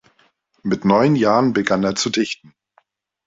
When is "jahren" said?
1.15-1.53